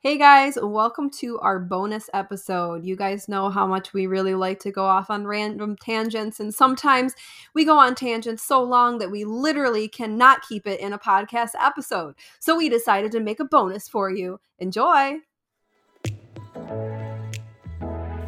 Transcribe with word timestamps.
Hey 0.00 0.16
guys, 0.16 0.56
welcome 0.62 1.10
to 1.18 1.40
our 1.40 1.58
bonus 1.58 2.08
episode. 2.14 2.84
You 2.84 2.94
guys 2.94 3.28
know 3.28 3.50
how 3.50 3.66
much 3.66 3.92
we 3.92 4.06
really 4.06 4.36
like 4.36 4.60
to 4.60 4.70
go 4.70 4.84
off 4.84 5.10
on 5.10 5.26
random 5.26 5.74
tangents, 5.74 6.38
and 6.38 6.54
sometimes 6.54 7.14
we 7.52 7.64
go 7.64 7.76
on 7.76 7.96
tangents 7.96 8.44
so 8.44 8.62
long 8.62 8.98
that 8.98 9.10
we 9.10 9.24
literally 9.24 9.88
cannot 9.88 10.42
keep 10.48 10.68
it 10.68 10.78
in 10.78 10.92
a 10.92 11.00
podcast 11.00 11.50
episode. 11.60 12.14
So 12.38 12.56
we 12.56 12.68
decided 12.68 13.10
to 13.10 13.18
make 13.18 13.40
a 13.40 13.44
bonus 13.44 13.88
for 13.88 14.08
you. 14.08 14.38
Enjoy! 14.60 15.16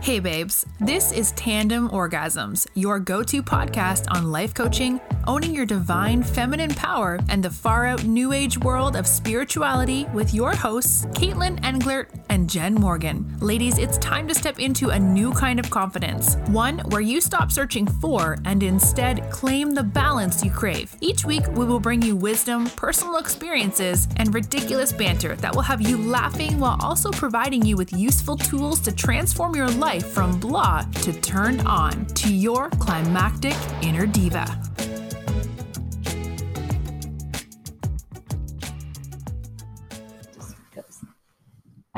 Hey, 0.03 0.19
babes. 0.19 0.67
This 0.81 1.13
is 1.13 1.31
Tandem 1.33 1.89
Orgasms, 1.91 2.67
your 2.75 2.99
go 2.99 3.23
to 3.23 3.45
podcast 3.45 4.11
on 4.11 4.33
life 4.33 4.55
coaching, 4.55 4.99
owning 5.31 5.55
your 5.55 5.65
divine 5.65 6.25
feminine 6.25 6.75
power, 6.75 7.21
and 7.29 7.41
the 7.41 7.49
far 7.49 7.87
out 7.87 8.03
new 8.03 8.33
age 8.33 8.59
world 8.59 8.97
of 8.97 9.07
spirituality 9.07 10.05
with 10.13 10.35
your 10.35 10.53
hosts, 10.57 11.07
Caitlin 11.13 11.57
Englert 11.61 12.09
and 12.31 12.51
Jen 12.51 12.75
Morgan. 12.75 13.39
Ladies, 13.39 13.79
it's 13.79 13.97
time 13.99 14.27
to 14.27 14.35
step 14.35 14.59
into 14.59 14.91
a 14.91 14.99
new 14.99 15.33
kind 15.33 15.61
of 15.61 15.71
confidence, 15.71 16.35
one 16.49 16.81
where 16.89 17.01
you 17.01 17.21
stop 17.21 17.53
searching 17.53 17.87
for 17.87 18.39
and 18.45 18.65
instead 18.65 19.31
claim 19.31 19.73
the 19.73 19.85
balance 19.85 20.45
you 20.45 20.51
crave. 20.51 20.97
Each 21.01 21.25
week, 21.25 21.47
we 21.53 21.65
will 21.65 21.79
bring 21.79 22.03
you 22.03 22.17
wisdom, 22.17 22.67
personal 22.71 23.19
experiences, 23.19 24.09
and 24.17 24.35
ridiculous 24.35 24.93
banter 24.93 25.37
that 25.37 25.55
will 25.55 25.63
have 25.63 25.81
you 25.81 25.97
laughing 25.97 26.59
while 26.59 26.77
also 26.81 27.13
providing 27.13 27.65
you 27.65 27.77
with 27.77 27.93
useful 27.93 28.37
tools 28.37 28.81
to 28.81 28.91
transform 28.91 29.55
your 29.55 29.71
life 29.71 30.09
from 30.09 30.41
blah 30.41 30.83
to 31.03 31.13
turned 31.21 31.61
on 31.69 32.05
to 32.07 32.35
your 32.35 32.69
climactic 32.71 33.55
inner 33.81 34.07
diva. 34.07 34.61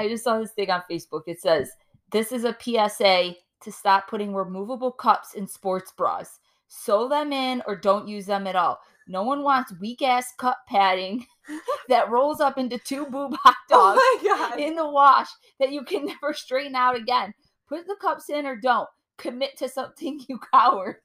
I 0.02 0.08
just 0.08 0.24
saw 0.24 0.38
this 0.38 0.50
thing 0.50 0.70
on 0.70 0.82
Facebook. 0.90 1.22
It 1.26 1.40
says, 1.40 1.70
This 2.10 2.32
is 2.32 2.44
a 2.44 2.56
PSA 2.60 3.36
to 3.62 3.72
stop 3.72 4.08
putting 4.08 4.34
removable 4.34 4.90
cups 4.90 5.34
in 5.34 5.46
sports 5.46 5.92
bras. 5.96 6.40
Sew 6.66 7.08
them 7.08 7.32
in 7.32 7.62
or 7.66 7.76
don't 7.76 8.08
use 8.08 8.26
them 8.26 8.46
at 8.48 8.56
all. 8.56 8.80
No 9.06 9.22
one 9.22 9.42
wants 9.42 9.72
weak 9.80 10.02
ass 10.02 10.32
cup 10.38 10.58
padding 10.68 11.24
that 11.88 12.10
rolls 12.10 12.40
up 12.40 12.58
into 12.58 12.78
two 12.78 13.06
boob 13.06 13.34
hot 13.42 13.54
oh 13.72 13.94
dogs 13.94 14.00
Oh 14.02 14.18
my 14.24 14.48
god. 14.48 14.58
in 14.58 14.74
the 14.74 14.88
wash 14.88 15.28
that 15.60 15.70
you 15.70 15.84
can 15.84 16.06
never 16.22 16.32
straighten 16.32 16.74
out 16.74 16.96
again. 16.96 17.32
Put 17.68 17.86
the 17.86 17.96
cups 18.00 18.28
in 18.28 18.44
or 18.46 18.56
don't. 18.56 18.88
Commit 19.18 19.56
to 19.58 19.68
something, 19.68 20.20
you 20.28 20.40
cowards. 20.52 20.98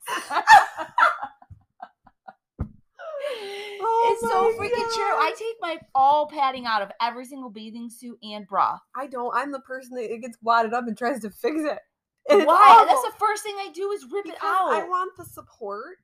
Oh 3.89 4.09
it's 4.11 4.21
so 4.21 4.53
freaking 4.59 4.93
true. 4.93 5.03
I 5.03 5.33
take 5.37 5.55
my 5.61 5.77
all 5.95 6.27
padding 6.27 6.65
out 6.65 6.81
of 6.81 6.91
every 7.01 7.25
single 7.25 7.49
bathing 7.49 7.89
suit 7.89 8.17
and 8.21 8.45
bra. 8.47 8.77
I 8.95 9.07
don't. 9.07 9.33
I'm 9.35 9.51
the 9.51 9.59
person 9.61 9.95
that 9.95 10.11
it 10.13 10.21
gets 10.21 10.37
wadded 10.41 10.73
up 10.73 10.85
and 10.87 10.97
tries 10.97 11.21
to 11.21 11.29
fix 11.29 11.61
it. 11.61 11.79
And 12.29 12.45
Why? 12.45 12.83
That's 12.85 13.03
the 13.03 13.17
first 13.17 13.41
thing 13.41 13.55
I 13.57 13.69
do 13.73 13.89
is 13.91 14.03
rip 14.11 14.25
because 14.25 14.37
it 14.37 14.43
out. 14.45 14.73
I 14.73 14.83
want 14.83 15.15
the 15.15 15.23
support. 15.23 15.95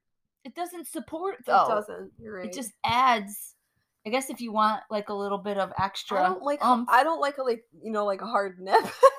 it 0.46 0.56
doesn't 0.56 0.88
support 0.88 1.40
It 1.40 1.46
though. 1.48 1.66
doesn't. 1.68 2.12
You're 2.18 2.36
right. 2.38 2.46
It 2.46 2.54
just 2.54 2.72
adds. 2.86 3.56
I 4.08 4.10
guess 4.10 4.30
if 4.30 4.40
you 4.40 4.54
want 4.54 4.84
like 4.90 5.10
a 5.10 5.14
little 5.14 5.38
bit 5.38 5.58
of 5.58 5.74
extra. 5.78 6.22
I 6.24 6.28
don't 6.30 6.42
like. 6.42 6.64
umph. 6.64 6.88
I 6.90 7.04
don't 7.04 7.20
like 7.20 7.40
a 7.40 7.44
like 7.44 7.66
you 7.84 7.92
know 7.92 8.06
like 8.06 8.22
a 8.22 8.26
hard 8.26 8.58
nip. 8.62 8.82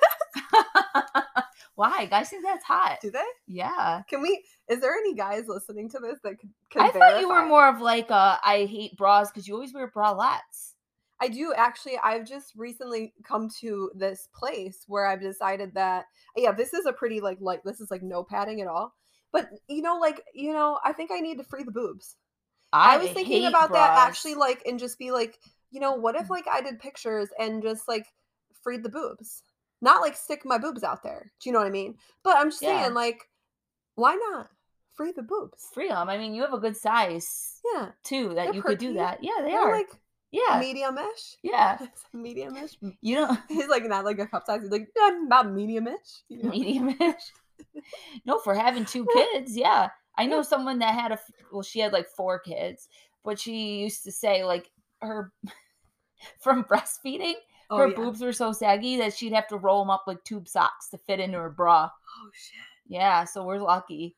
Why? 1.75 2.05
Guys 2.05 2.29
think 2.29 2.43
that's 2.43 2.63
hot. 2.63 2.99
Do 3.01 3.11
they? 3.11 3.19
Yeah. 3.47 4.01
Can 4.09 4.21
we? 4.21 4.43
Is 4.69 4.79
there 4.79 4.93
any 4.93 5.13
guys 5.13 5.43
listening 5.47 5.89
to 5.89 5.99
this 5.99 6.19
that 6.23 6.39
could? 6.39 6.49
could 6.71 6.81
I 6.81 6.89
thought 6.89 7.19
you 7.19 7.29
were 7.29 7.45
more 7.45 7.67
of 7.67 7.81
like 7.81 8.09
a 8.09 8.39
I 8.43 8.67
hate 8.69 8.97
bras 8.97 9.29
because 9.29 9.47
you 9.47 9.53
always 9.53 9.73
wear 9.73 9.91
bralettes. 9.91 10.73
I 11.21 11.27
do 11.27 11.53
actually. 11.55 11.97
I've 12.03 12.27
just 12.27 12.53
recently 12.55 13.13
come 13.23 13.49
to 13.61 13.91
this 13.95 14.29
place 14.33 14.83
where 14.87 15.05
I've 15.05 15.21
decided 15.21 15.73
that 15.73 16.05
yeah, 16.37 16.51
this 16.51 16.73
is 16.73 16.85
a 16.85 16.93
pretty 16.93 17.19
like 17.19 17.37
like 17.41 17.63
this 17.63 17.81
is 17.81 17.91
like 17.91 18.03
no 18.03 18.23
padding 18.23 18.61
at 18.61 18.67
all. 18.67 18.93
But 19.33 19.49
you 19.67 19.81
know, 19.81 19.97
like 19.99 20.21
you 20.33 20.53
know, 20.53 20.79
I 20.83 20.93
think 20.93 21.11
I 21.11 21.19
need 21.19 21.37
to 21.39 21.43
free 21.43 21.63
the 21.63 21.71
boobs. 21.71 22.15
I, 22.71 22.97
was 22.97 23.11
thinking 23.11 23.45
about 23.45 23.71
that 23.71 24.07
actually, 24.07 24.35
like, 24.35 24.61
and 24.65 24.79
just 24.79 24.99
be 24.99 25.11
like, 25.11 25.39
you 25.71 25.79
know, 25.79 25.93
what 25.93 26.15
if 26.15 26.27
mm. 26.27 26.31
like 26.31 26.45
I 26.51 26.61
did 26.61 26.79
pictures 26.79 27.29
and 27.39 27.61
just 27.61 27.87
like 27.87 28.05
freed 28.63 28.83
the 28.83 28.89
boobs, 28.89 29.43
not 29.85 30.01
like 30.01 30.17
stick 30.17 30.41
my 30.43 30.57
boobs 30.57 30.83
out 30.83 31.03
there. 31.03 31.31
Do 31.39 31.49
you 31.49 31.53
know 31.53 31.59
what 31.59 31.67
I 31.67 31.71
mean? 31.71 31.95
But 32.23 32.35
I'm 32.37 32.49
just 32.49 32.61
Yeah. 32.61 32.81
saying, 32.81 32.93
like, 32.93 33.21
why 33.95 34.15
not 34.15 34.49
free 34.95 35.13
the 35.13 35.23
boobs? 35.23 35.69
free 35.73 35.87
them. 35.89 36.09
I 36.09 36.17
mean, 36.17 36.33
you 36.33 36.41
have 36.41 36.53
a 36.53 36.59
good 36.59 36.75
size 36.75 37.61
Yeah, 37.73 37.91
too 38.03 38.29
that 38.35 38.45
They're 38.47 38.53
you 38.55 38.61
could 38.61 38.77
do 38.79 38.93
that. 38.95 39.19
Yeah, 39.23 39.41
they 39.41 39.51
they're 39.51 39.61
are. 39.61 39.71
like 39.71 39.87
yeah, 40.31 40.59
medium-ish. 40.59 41.37
yeah. 41.43 41.77
medium-ish. 42.13 42.75
You 43.01 43.15
don't 43.15 43.39
He's 43.47 43.67
like 43.67 43.85
not 43.85 44.03
like 44.03 44.19
a 44.19 44.27
cup 44.27 44.45
size. 44.45 44.61
He's 44.63 44.71
like 44.71 44.89
yeah, 44.95 45.23
about 45.25 45.51
medium-ish. 45.51 46.23
you 46.27 46.43
know? 46.43 46.49
medium-ish. 46.49 47.31
no, 48.25 48.39
for 48.39 48.53
having 48.53 48.83
two 48.85 49.07
kids, 49.13 49.55
yeah. 49.55 49.89
I 50.17 50.25
know 50.25 50.41
someone 50.41 50.79
that 50.79 50.93
had 50.95 51.11
a, 51.11 51.19
well, 51.51 51.61
she 51.61 51.79
had 51.79 51.93
like 51.93 52.07
four 52.09 52.39
kids, 52.39 52.87
but 53.23 53.39
she 53.39 53.81
used 53.81 54.03
to 54.05 54.11
say 54.11 54.43
like 54.43 54.69
her 55.01 55.31
from 56.39 56.63
breastfeeding, 56.63 57.35
Oh, 57.69 57.77
her 57.77 57.87
yeah. 57.89 57.95
boobs 57.95 58.21
were 58.21 58.33
so 58.33 58.51
saggy 58.51 58.97
that 58.97 59.13
she'd 59.13 59.33
have 59.33 59.47
to 59.47 59.57
roll 59.57 59.81
them 59.81 59.89
up 59.89 60.03
like 60.07 60.23
tube 60.23 60.47
socks 60.47 60.89
to 60.89 60.97
fit 60.99 61.19
into 61.19 61.37
her 61.37 61.49
bra. 61.49 61.89
Oh 61.89 62.29
shit. 62.33 62.59
Yeah, 62.87 63.23
so 63.25 63.43
we're 63.43 63.57
lucky. 63.59 64.15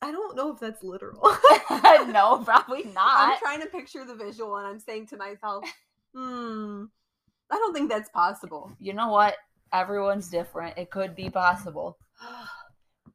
I 0.00 0.10
don't 0.10 0.34
know 0.36 0.52
if 0.52 0.58
that's 0.58 0.82
literal. 0.82 1.22
no, 1.70 2.38
probably 2.44 2.84
not. 2.84 3.32
I'm 3.34 3.38
trying 3.38 3.60
to 3.60 3.68
picture 3.68 4.04
the 4.04 4.16
visual, 4.16 4.56
and 4.56 4.66
I'm 4.66 4.80
saying 4.80 5.06
to 5.08 5.16
myself, 5.16 5.64
hmm, 6.14 6.84
I 7.50 7.56
don't 7.56 7.72
think 7.72 7.88
that's 7.88 8.10
possible. 8.10 8.72
You 8.80 8.94
know 8.94 9.08
what? 9.08 9.36
Everyone's 9.72 10.28
different. 10.28 10.76
It 10.76 10.90
could 10.90 11.14
be 11.14 11.30
possible. 11.30 11.98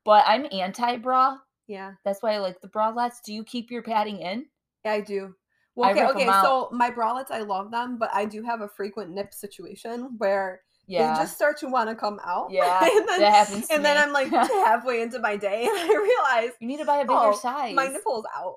But 0.06 0.24
I'm 0.26 0.46
anti 0.54 0.96
bra. 0.98 1.38
yeah, 1.68 1.92
That's 2.06 2.24
why 2.24 2.36
I 2.36 2.38
like 2.38 2.62
the 2.62 2.70
bralettes. 2.70 3.22
Do 3.26 3.34
you 3.34 3.44
keep 3.44 3.70
your 3.70 3.82
padding 3.84 4.20
in? 4.20 4.46
I 4.86 5.02
do. 5.02 5.36
Well, 5.78 5.92
okay, 5.92 6.08
okay. 6.08 6.26
So 6.26 6.70
my 6.72 6.90
bralettes, 6.90 7.30
I 7.30 7.42
love 7.42 7.70
them, 7.70 8.00
but 8.00 8.10
I 8.12 8.26
do 8.26 8.42
have 8.42 8.62
a 8.62 8.68
frequent 8.68 9.12
nip 9.12 9.32
situation 9.32 10.16
where 10.18 10.62
Yeah. 10.88 11.14
they 11.14 11.20
just 11.22 11.36
start 11.36 11.58
to 11.60 11.68
want 11.68 11.88
to 11.90 11.96
come 11.96 12.20
out. 12.26 12.50
yeah. 12.50 12.80
and 12.84 13.08
then, 13.08 13.20
that 13.20 13.34
happens. 13.34 13.68
And 13.70 13.86
then. 13.86 13.96
I'm 13.96 14.12
like 14.12 14.30
halfway 14.66 15.02
into 15.02 15.20
my 15.20 15.38
day, 15.38 15.66
and 15.66 15.78
I 15.78 15.86
realize 15.86 16.56
you 16.60 16.68
need 16.68 16.80
to 16.80 16.86
buy 16.86 16.98
a 16.98 17.04
bigger 17.04 17.14
oh, 17.14 17.36
size. 17.36 17.76
my 17.76 17.90
nipple's 17.90 18.26
out. 18.36 18.56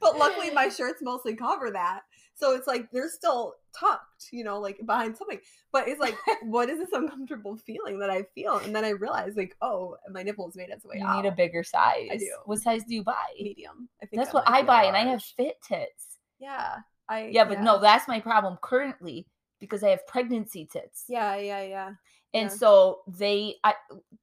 but 0.00 0.16
luckily, 0.16 0.50
my 0.50 0.70
shirts 0.70 1.02
mostly 1.02 1.36
cover 1.36 1.70
that. 1.72 2.00
So 2.38 2.54
it's 2.54 2.68
like 2.68 2.90
they're 2.92 3.08
still 3.08 3.54
tucked, 3.78 4.28
you 4.30 4.44
know, 4.44 4.60
like 4.60 4.78
behind 4.86 5.16
something. 5.16 5.40
But 5.72 5.88
it's 5.88 6.00
like, 6.00 6.16
what 6.42 6.70
is 6.70 6.78
this 6.78 6.92
uncomfortable 6.92 7.56
feeling 7.56 7.98
that 7.98 8.10
I 8.10 8.22
feel? 8.34 8.58
And 8.58 8.74
then 8.74 8.84
I 8.84 8.90
realize, 8.90 9.36
like, 9.36 9.56
oh, 9.60 9.96
my 10.10 10.22
nipple's 10.22 10.54
made 10.54 10.70
its 10.70 10.84
way 10.84 10.98
you 10.98 11.06
out. 11.06 11.22
need 11.22 11.28
a 11.28 11.32
bigger 11.32 11.64
size. 11.64 12.08
I 12.12 12.16
do. 12.16 12.30
What 12.44 12.60
size 12.60 12.84
do 12.84 12.94
you 12.94 13.02
buy? 13.02 13.14
medium. 13.36 13.88
I 14.00 14.06
think 14.06 14.20
That's 14.20 14.32
that 14.32 14.46
what 14.46 14.48
I 14.48 14.62
buy, 14.62 14.84
and 14.84 14.96
I 14.96 15.04
have 15.06 15.22
fit 15.22 15.56
tits. 15.66 16.18
Yeah, 16.38 16.76
I. 17.08 17.26
Yeah, 17.26 17.44
but 17.44 17.60
no, 17.60 17.80
that's 17.80 18.06
my 18.06 18.20
problem 18.20 18.56
currently 18.62 19.26
because 19.58 19.82
I 19.82 19.88
have 19.90 20.06
pregnancy 20.06 20.68
tits. 20.70 21.04
Yeah, 21.08 21.36
yeah, 21.36 21.62
yeah. 21.62 21.88
And 22.34 22.50
Yeah. 22.50 22.56
so 22.56 23.00
they, 23.08 23.56
I, 23.64 23.74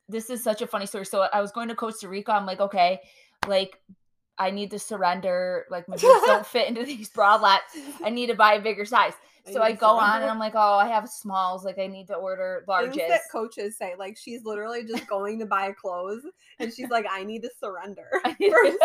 this 0.08 0.30
is 0.30 0.44
such 0.44 0.62
a 0.62 0.68
funny 0.68 0.86
story. 0.86 1.06
So 1.06 1.28
I 1.34 1.42
was 1.42 1.52
going 1.52 1.68
to 1.70 1.76
Costa 1.76 2.08
Rica. 2.08 2.32
I'm 2.32 2.46
like, 2.46 2.62
okay, 2.62 3.02
like 3.48 3.82
I 4.38 4.52
need 4.52 4.72
to 4.72 4.80
surrender. 4.80 5.66
Like 5.70 5.88
my 5.88 5.96
boobs 5.96 6.26
don't 6.26 6.46
fit 6.48 6.68
into 6.68 6.84
these 6.84 7.10
bralettes. 7.10 7.60
I 8.04 8.10
need 8.10 8.28
to 8.28 8.36
buy 8.36 8.54
a 8.54 8.62
bigger 8.62 8.86
size. 8.86 9.14
So 9.52 9.62
I 9.62 9.74
to 9.74 9.78
go 9.78 9.98
on 9.98 10.22
and. 10.22 10.30
I'm 10.30 10.40
like, 10.40 10.54
oh, 10.56 10.78
I 10.78 10.88
have 10.88 11.08
smalls. 11.08 11.64
Like 11.64 11.78
I 11.78 11.88
need 11.88 12.08
to 12.08 12.16
order 12.16 12.64
Things 12.68 12.96
larges. 12.96 13.08
that 13.08 13.22
coaches 13.32 13.78
say, 13.78 13.94
like 13.98 14.18
she's 14.18 14.44
literally 14.44 14.84
just 14.84 15.08
going 15.10 15.40
to 15.40 15.46
buy 15.46 15.72
clothes, 15.72 16.24
and 16.60 16.74
she's 16.74 16.90
like, 16.90 17.06
"I 17.10 17.24
need 17.24 17.44
to 17.44 17.50
surrender." 17.60 18.10
first." 18.24 18.78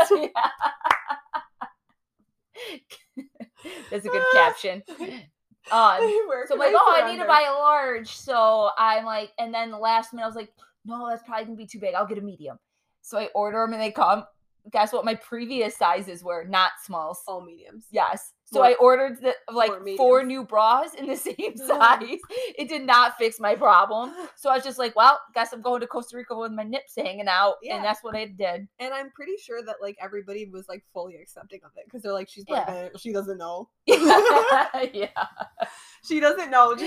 That's 3.90 4.04
a 4.04 4.08
good 4.08 4.24
caption. 4.32 4.82
Um, 5.70 6.00
so 6.48 6.56
like, 6.56 6.72
oh, 6.74 7.00
I 7.02 7.10
need 7.10 7.20
to 7.20 7.26
buy 7.26 7.46
a 7.48 7.52
large. 7.52 8.08
So 8.08 8.70
I'm 8.76 9.04
like, 9.04 9.30
and 9.38 9.54
then 9.54 9.70
the 9.70 9.78
last 9.78 10.12
minute, 10.12 10.24
I 10.24 10.26
was 10.26 10.36
like, 10.36 10.52
no, 10.84 11.08
that's 11.08 11.22
probably 11.22 11.44
gonna 11.44 11.56
be 11.56 11.66
too 11.66 11.78
big. 11.78 11.94
I'll 11.94 12.06
get 12.06 12.18
a 12.18 12.22
medium. 12.22 12.58
So 13.02 13.18
I 13.18 13.28
order 13.34 13.58
them 13.58 13.72
and 13.72 13.82
they 13.82 13.92
come. 13.92 14.24
Guess 14.72 14.92
what? 14.92 15.04
My 15.04 15.14
previous 15.16 15.76
sizes 15.76 16.22
were 16.22 16.44
not 16.44 16.72
smalls. 16.84 17.20
all 17.26 17.40
mediums. 17.44 17.86
Yes. 17.90 18.32
So 18.52 18.58
More- 18.60 18.66
I 18.68 18.74
ordered 18.74 19.20
the, 19.22 19.34
like 19.52 19.70
four 19.96 20.24
new 20.24 20.42
bras 20.44 20.94
in 20.94 21.06
the 21.06 21.14
same 21.28 21.56
size. 21.56 22.18
it 22.58 22.68
did 22.68 22.82
not 22.84 23.16
fix 23.16 23.38
my 23.40 23.54
problem. 23.54 24.12
So 24.36 24.48
I 24.50 24.54
was 24.54 24.64
just 24.64 24.78
like, 24.78 24.96
well, 24.96 25.20
guess 25.34 25.52
I'm 25.52 25.60
going 25.60 25.80
to 25.82 25.86
Costa 25.86 26.16
Rica 26.16 26.34
with 26.34 26.50
my 26.52 26.62
nips 26.62 26.94
hanging 26.96 27.28
out, 27.28 27.56
Yeah. 27.62 27.76
and 27.76 27.84
that's 27.84 28.02
what 28.02 28.16
I 28.16 28.24
did. 28.26 28.66
And 28.78 28.94
I'm 28.94 29.10
pretty 29.10 29.34
sure 29.42 29.62
that 29.62 29.76
like 29.82 29.96
everybody 30.00 30.46
was 30.46 30.66
like 30.66 30.82
fully 30.94 31.16
accepting 31.16 31.60
of 31.64 31.72
it 31.76 31.84
because 31.84 32.02
they're 32.02 32.12
like, 32.14 32.28
she's 32.28 32.44
Yeah. 32.48 32.88
She 32.96 33.12
doesn't 33.12 33.36
know. 33.38 33.68
yeah. 33.86 35.08
She 36.04 36.20
doesn't 36.20 36.50
know. 36.50 36.74
Just 36.74 36.84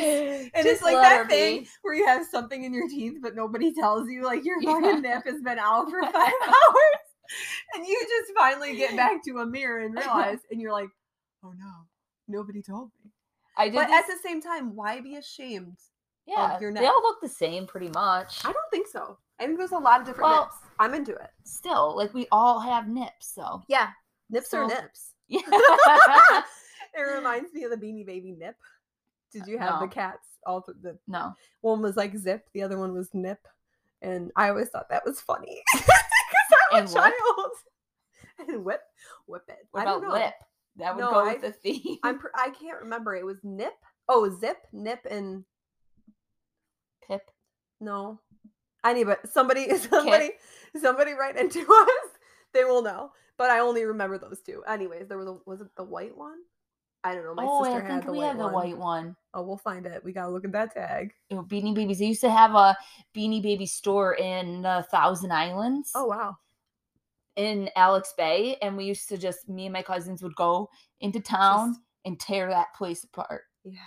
and 0.53 0.65
it's 0.65 0.81
like 0.81 0.95
that 0.95 1.29
thing 1.29 1.61
be. 1.63 1.69
where 1.83 1.93
you 1.93 2.05
have 2.07 2.25
something 2.25 2.63
in 2.63 2.73
your 2.73 2.87
teeth, 2.89 3.17
but 3.21 3.35
nobody 3.35 3.71
tells 3.73 4.09
you. 4.09 4.23
Like 4.23 4.43
your 4.43 4.61
Yeah. 4.61 4.73
fucking 4.81 5.01
nip 5.01 5.23
has 5.25 5.41
been 5.41 5.59
out 5.59 5.89
for 5.89 6.01
five 6.01 6.13
hours, 6.13 7.03
and 7.75 7.85
you 7.87 7.99
just 8.01 8.33
finally 8.37 8.75
get 8.75 8.95
back 8.97 9.23
to 9.25 9.39
a 9.39 9.45
mirror 9.45 9.79
and 9.79 9.95
realize, 9.95 10.39
and 10.51 10.61
you're 10.61 10.71
like, 10.71 10.89
oh 11.43 11.51
no, 11.57 11.71
nobody 12.27 12.61
told 12.61 12.89
me. 13.03 13.11
I 13.57 13.65
did 13.69 13.75
But 13.75 13.87
this, 13.87 13.99
at 13.99 14.07
the 14.07 14.27
same 14.27 14.41
time, 14.41 14.75
why 14.75 14.99
be 15.01 15.15
ashamed? 15.15 15.77
yeah. 16.25 16.59
your 16.59 16.73
They 16.73 16.85
all 16.85 17.01
look 17.01 17.21
the 17.21 17.29
same 17.29 17.67
pretty 17.67 17.89
much. 17.89 18.43
I 18.45 18.51
don't 18.51 18.71
think 18.71 18.87
so. 18.87 19.17
I 19.39 19.45
think 19.45 19.57
there's 19.57 19.71
a 19.73 19.77
lot 19.77 19.99
of 20.01 20.07
different 20.07 20.29
Well- 20.31 20.43
nips. 20.45 20.55
I'm 20.79 20.93
into 20.95 21.11
it. 21.13 21.29
Still, 21.43 21.95
like 21.95 22.13
we 22.13 22.27
all 22.31 22.59
have 22.59 22.87
nips, 22.87 23.31
so 23.33 23.61
Yeah, 23.67 23.89
nips 24.29 24.49
So- 24.49 24.59
are 24.59 24.67
nips. 24.67 25.11
yeah. 25.27 25.41
it 26.95 27.01
reminds 27.01 27.53
me 27.53 27.63
of 27.63 27.71
the 27.71 27.77
Beanie 27.77 28.05
Baby 28.05 28.31
nip. 28.37 28.55
Did 29.31 29.47
you 29.47 29.57
have 29.57 29.79
the 29.79 29.87
cats? 29.87 30.27
All 30.45 30.61
th- 30.61 30.77
the 30.81 30.97
no. 31.07 31.33
one 31.61 31.81
was 31.81 31.95
like 31.95 32.15
zip, 32.17 32.45
the 32.53 32.61
other 32.63 32.77
one 32.77 32.93
was 32.93 33.09
nip, 33.13 33.39
and 34.01 34.31
I 34.35 34.49
always 34.49 34.69
thought 34.69 34.89
that 34.89 35.05
was 35.05 35.19
funny 35.21 35.63
And 36.79 36.91
child. 36.91 37.13
And 38.47 38.65
whip, 38.65 38.81
whip 39.27 39.43
it. 39.47 39.67
What 39.71 39.81
I 39.81 39.85
don't 39.85 40.01
know. 40.03 40.11
lip? 40.11 40.33
That 40.77 40.95
would 40.95 41.01
No, 41.01 41.11
go 41.11 41.19
I- 41.19 41.33
with 41.33 41.41
the 41.43 41.51
theme. 41.51 41.97
I'm 42.03 42.17
pr- 42.19 42.27
I 42.35 42.49
can't 42.49 42.81
remember. 42.81 43.15
It 43.15 43.25
was 43.25 43.37
nip. 43.43 43.73
Oh, 44.09 44.29
zip, 44.39 44.57
nip, 44.73 45.05
and 45.09 45.45
Pip. 47.07 47.21
no. 47.79 48.19
I 48.83 48.93
need 48.93 49.05
but 49.05 49.31
somebody 49.31 49.69
somebody 49.89 50.31
somebody 50.79 51.13
write 51.13 51.37
into 51.37 51.59
us. 51.61 52.09
They 52.53 52.63
will 52.65 52.81
know. 52.81 53.11
But 53.37 53.49
I 53.49 53.59
only 53.59 53.85
remember 53.85 54.17
those 54.17 54.41
two. 54.41 54.61
Anyways, 54.67 55.07
there 55.07 55.17
was 55.17 55.27
a 55.27 55.37
was 55.45 55.61
it 55.61 55.67
the 55.77 55.83
white 55.83 56.17
one? 56.17 56.37
I 57.05 57.13
don't 57.15 57.23
know. 57.23 57.33
My 57.33 57.45
oh, 57.47 57.63
sister 57.63 57.79
I 57.79 57.81
had 57.81 57.87
think 57.91 58.05
the 58.05 58.11
we 58.13 58.17
white 58.19 58.27
had 58.27 58.39
the 58.39 58.43
one. 58.43 58.53
white 58.53 58.77
one. 58.77 59.15
Oh, 59.33 59.41
we'll 59.43 59.57
find 59.57 59.85
it. 59.85 60.03
We 60.03 60.11
gotta 60.11 60.31
look 60.31 60.43
at 60.45 60.51
that 60.53 60.73
tag. 60.73 61.13
Beanie 61.31 61.73
Babies. 61.75 61.99
They 61.99 62.05
used 62.05 62.21
to 62.21 62.29
have 62.31 62.55
a 62.55 62.75
Beanie 63.15 63.41
Baby 63.41 63.65
store 63.65 64.15
in 64.15 64.65
uh, 64.65 64.83
Thousand 64.91 65.31
Islands. 65.31 65.91
Oh 65.95 66.05
wow. 66.07 66.37
In 67.35 67.69
Alex 67.75 68.13
Bay, 68.17 68.57
and 68.61 68.77
we 68.77 68.85
used 68.85 69.09
to 69.09 69.17
just 69.17 69.47
me 69.49 69.65
and 69.65 69.73
my 69.73 69.81
cousins 69.81 70.21
would 70.23 70.35
go 70.35 70.69
into 71.01 71.19
town 71.19 71.75
and 72.05 72.19
tear 72.19 72.49
that 72.49 72.73
place 72.75 73.03
apart. 73.03 73.41
Yeah. 73.63 73.79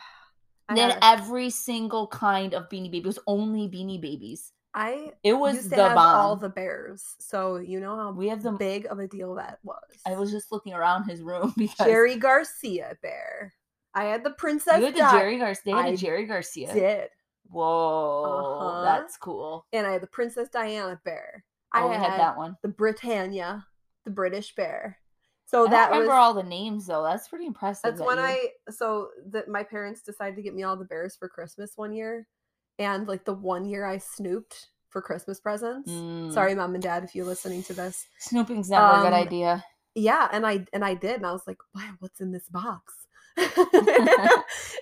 I, 0.68 0.72
And 0.72 0.78
then 0.78 0.98
every 1.02 1.50
single 1.50 2.08
kind 2.08 2.54
of 2.54 2.68
Beanie 2.68 2.90
Baby 2.90 2.98
it 2.98 3.06
was 3.06 3.18
only 3.26 3.68
Beanie 3.68 4.00
Babies. 4.00 4.52
I 4.74 5.12
It 5.22 5.32
was 5.34 5.68
the 5.70 5.76
have 5.76 5.94
bomb. 5.94 6.16
all 6.20 6.36
the 6.36 6.48
bears. 6.50 7.02
So 7.18 7.56
you 7.56 7.80
know 7.80 7.96
how 7.96 8.10
we 8.12 8.28
have 8.28 8.42
the 8.42 8.52
big 8.52 8.86
of 8.90 8.98
a 8.98 9.06
deal 9.08 9.34
that 9.36 9.58
was. 9.62 9.78
I 10.06 10.16
was 10.16 10.30
just 10.30 10.50
looking 10.52 10.74
around 10.74 11.04
his 11.04 11.22
room 11.22 11.54
because 11.58 11.86
Jerry 11.86 12.16
Garcia 12.16 12.96
bear. 13.00 13.54
I 13.94 14.04
had 14.04 14.22
the 14.24 14.30
princess. 14.32 14.78
you 14.78 14.84
had 14.86 14.94
the 14.94 14.98
Di- 14.98 15.12
Jerry 15.18 15.38
Garcia. 15.38 15.76
Had 15.76 15.96
Jerry 15.96 16.26
Garcia. 16.26 16.74
did. 16.74 17.08
Whoa, 17.48 18.58
Uh-huh. 18.60 18.82
that's 18.84 19.16
cool. 19.16 19.66
And 19.72 19.86
I 19.86 19.92
had 19.92 20.02
the 20.02 20.06
Princess 20.08 20.48
Diana 20.48 21.00
bear. 21.04 21.44
I 21.76 21.82
Oh, 21.84 21.88
we 21.88 21.94
had 21.96 22.18
that 22.18 22.36
one. 22.36 22.56
the 22.62 22.68
Britannia, 22.68 23.66
the 24.04 24.10
British 24.10 24.54
bear. 24.54 24.98
So 25.44 25.66
I 25.66 25.70
that 25.70 25.90
remember 25.90 26.08
was 26.12 26.16
all 26.18 26.34
the 26.34 26.42
names 26.42 26.86
though. 26.86 27.02
That's 27.04 27.28
pretty 27.28 27.46
impressive. 27.46 27.82
that's 27.84 27.98
that 27.98 28.06
when 28.06 28.18
you- 28.18 28.24
I 28.24 28.48
so 28.70 29.10
that 29.30 29.48
my 29.48 29.62
parents 29.62 30.02
decided 30.02 30.36
to 30.36 30.42
get 30.42 30.54
me 30.54 30.62
all 30.64 30.76
the 30.76 30.84
bears 30.84 31.16
for 31.16 31.28
Christmas 31.28 31.72
one 31.76 31.92
year, 31.92 32.26
and 32.78 33.06
like 33.06 33.24
the 33.24 33.34
one 33.34 33.64
year 33.64 33.86
I 33.86 33.98
snooped 33.98 34.68
for 34.88 35.00
Christmas 35.02 35.38
presents. 35.40 35.90
Mm. 35.90 36.32
Sorry, 36.32 36.54
mom 36.54 36.74
and 36.74 36.82
dad, 36.82 37.04
if 37.04 37.14
you're 37.14 37.26
listening 37.26 37.62
to 37.64 37.74
this. 37.74 38.06
Snooping's 38.18 38.70
never 38.70 38.84
a 38.86 39.02
good 39.02 39.06
Um, 39.12 39.14
idea. 39.14 39.64
Yeah, 39.94 40.28
and 40.32 40.46
I 40.46 40.66
and 40.72 40.84
I 40.84 40.94
did, 40.94 41.16
and 41.16 41.26
I 41.26 41.32
was 41.32 41.46
like, 41.46 41.58
"Wow, 41.74 41.94
what's 42.00 42.20
in 42.20 42.32
this 42.32 42.48
box?" 42.48 42.94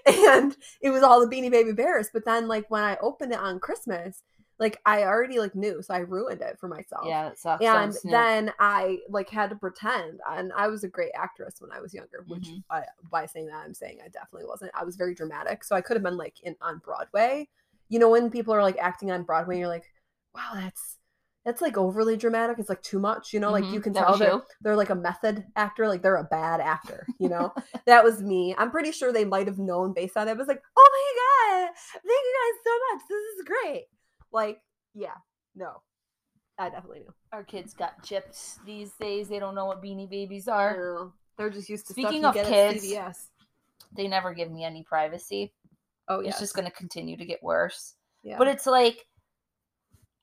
and 0.07 0.57
it 0.81 0.91
was 0.91 1.03
all 1.03 1.21
the 1.21 1.35
Beanie 1.35 1.51
Baby 1.51 1.73
Bears. 1.73 2.09
But 2.13 2.25
then, 2.25 2.49
like 2.49 2.71
when 2.71 2.83
I 2.83 2.97
opened 3.01 3.33
it 3.33 3.39
on 3.39 3.61
Christmas, 3.61 4.23
like 4.59 4.81
I 4.87 5.03
already 5.03 5.39
like 5.41 5.55
knew, 5.55 5.83
so 5.83 5.93
I 5.95 5.99
ruined 5.99 6.41
it 6.41 6.59
for 6.61 6.69
myself. 6.69 7.07
Yeah, 7.07 7.29
it 7.29 7.39
sucks. 7.39 7.63
and 7.83 7.93
then 8.13 8.53
I 8.61 8.99
like 9.09 9.29
had 9.29 9.51
to 9.51 9.57
pretend, 9.57 10.21
and 10.29 10.53
I 10.57 10.69
was 10.69 10.85
a 10.85 10.89
great 10.89 11.13
actress 11.17 11.57
when 11.61 11.73
I 11.73 11.81
was 11.81 11.93
younger. 11.93 12.25
Which, 12.29 12.45
Mhm. 12.49 12.63
I, 12.71 12.85
by 13.11 13.27
saying 13.27 13.47
that, 13.49 13.65
I'm 13.65 13.75
saying 13.75 13.99
I 14.05 14.09
definitely 14.09 14.47
wasn't. 14.47 14.71
I 14.75 14.85
was 14.85 14.97
very 14.97 15.15
dramatic, 15.15 15.65
so 15.65 15.75
I 15.75 15.81
could 15.81 15.97
have 15.97 16.05
been 16.05 16.17
like 16.17 16.41
in 16.43 16.55
on 16.61 16.79
Broadway. 16.85 17.49
You 17.89 17.99
know, 17.99 18.09
when 18.11 18.31
people 18.31 18.55
are 18.55 18.63
like 18.63 18.79
acting 18.79 19.11
on 19.11 19.25
Broadway, 19.25 19.59
you're 19.59 19.69
like, 19.69 19.91
wow, 20.35 20.53
that's 20.55 20.99
that's 21.45 21.61
like 21.61 21.77
overly 21.77 22.17
dramatic. 22.17 22.59
It's 22.59 22.71
like 22.71 22.81
too 22.83 22.99
much. 22.99 23.33
You 23.35 23.41
know, 23.41 23.51
like 23.53 23.65
you 23.75 23.81
can 23.81 23.93
tell 23.93 24.17
they're 24.19 24.31
they're 24.63 24.77
like 24.77 24.91
a 24.91 24.95
method 24.95 25.45
actor, 25.57 25.89
like 25.89 26.01
they're 26.01 26.17
a 26.17 26.25
bad 26.25 26.61
actor. 26.61 27.07
You 27.19 27.29
know, 27.29 27.53
that 27.87 28.03
was 28.05 28.23
me. 28.23 28.55
I'm 28.57 28.71
pretty 28.71 28.93
sure 28.93 29.13
they 29.13 29.25
might 29.27 29.47
have 29.49 29.59
known 29.59 29.93
based 29.93 30.17
on 30.17 30.29
it. 30.29 30.33
It 30.33 30.39
was 30.39 30.49
like, 30.49 30.63
oh 30.77 30.89
my 30.93 31.65
god, 31.67 31.75
thank 31.93 32.05
you 32.05 32.35
guys 32.41 32.61
so 32.65 32.95
much. 32.95 33.03
This 33.11 33.25
is 33.37 33.45
great. 33.45 33.87
Like, 34.35 34.61
yeah, 34.95 35.15
no, 35.55 35.81
I 36.59 36.69
definitely 36.69 37.01
knew. 37.01 37.15
Our 37.33 37.45
kids 37.45 37.73
got 37.73 38.03
chips 38.03 38.59
these 38.67 38.93
days. 39.01 39.29
They 39.29 39.39
don't 39.39 39.55
know 39.55 39.67
what 39.67 39.83
beanie 39.83 40.11
babies 40.11 40.49
are. 40.49 40.77
No, 40.77 41.13
they're 41.39 41.51
just 41.51 41.69
used 41.69 41.87
to 41.87 41.93
Speaking 41.93 42.25
of 42.25 42.35
get 42.35 42.47
kids, 42.47 42.85
CVS. 42.85 43.29
They 43.97 44.09
never 44.09 44.35
give 44.35 44.51
me 44.51 44.65
any 44.65 44.83
privacy. 44.83 45.55
Oh 46.09 46.19
It's 46.19 46.41
just 46.41 46.55
going 46.55 46.67
to 46.67 46.73
continue 46.73 47.17
to 47.17 47.25
get 47.25 47.43
worse. 47.43 47.95
yeah. 48.25 48.37
But 48.37 48.49
it's 48.49 48.67
like, 48.67 49.07